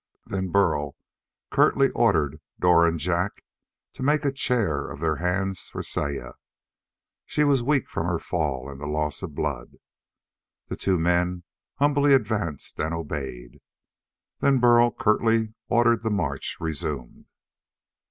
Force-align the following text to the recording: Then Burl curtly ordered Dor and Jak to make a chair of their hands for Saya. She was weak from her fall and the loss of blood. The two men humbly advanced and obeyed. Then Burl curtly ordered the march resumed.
Then 0.25 0.47
Burl 0.49 0.95
curtly 1.51 1.91
ordered 1.91 2.41
Dor 2.59 2.87
and 2.87 2.99
Jak 2.99 3.43
to 3.93 4.01
make 4.01 4.25
a 4.25 4.31
chair 4.31 4.89
of 4.89 4.99
their 4.99 5.17
hands 5.17 5.69
for 5.69 5.83
Saya. 5.83 6.31
She 7.27 7.43
was 7.43 7.61
weak 7.61 7.87
from 7.87 8.07
her 8.07 8.17
fall 8.17 8.67
and 8.67 8.81
the 8.81 8.87
loss 8.87 9.21
of 9.21 9.35
blood. 9.35 9.75
The 10.69 10.75
two 10.75 10.97
men 10.97 11.43
humbly 11.75 12.15
advanced 12.15 12.79
and 12.79 12.95
obeyed. 12.95 13.61
Then 14.39 14.57
Burl 14.57 14.89
curtly 14.89 15.53
ordered 15.69 16.01
the 16.01 16.09
march 16.09 16.57
resumed. 16.59 17.27